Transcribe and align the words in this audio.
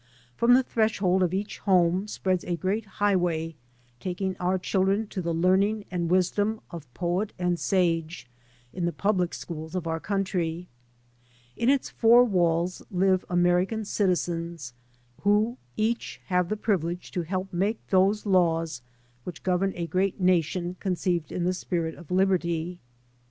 From 0.35 0.55
the 0.55 0.63
threshold 0.63 1.21
of 1.21 1.31
each 1.31 1.59
home 1.59 2.07
spreads 2.07 2.43
a 2.45 2.55
great 2.55 2.85
highway 2.97 3.53
taking 3.99 4.35
our 4.37 4.57
children 4.57 5.05
to 5.09 5.21
the 5.21 5.31
learning 5.31 5.85
and 5.91 6.09
wisdom 6.09 6.59
of 6.71 6.91
poet 6.95 7.33
and 7.37 7.59
sage 7.59 8.27
in 8.73 8.85
the 8.85 8.91
public 8.93 9.31
schools 9.31 9.75
of 9.75 9.85
our 9.85 9.99
country. 9.99 10.67
In 11.55 11.69
its 11.69 11.91
four 11.91 12.23
walls 12.23 12.81
live 12.89 13.23
American 13.29 13.85
citizens, 13.85 14.73
who 15.21 15.59
each 15.77 16.19
have 16.25 16.49
the 16.49 16.57
privilege 16.57 17.11
to 17.11 17.21
help 17.21 17.53
make 17.53 17.85
those 17.89 18.25
laws 18.25 18.81
which 19.23 19.43
govern 19.43 19.71
a 19.75 19.85
great 19.85 20.19
nation 20.19 20.77
conceived 20.79 21.31
in 21.31 21.43
the 21.43 21.53
spirit 21.53 21.93
of 21.93 22.09
liberty. 22.09 22.79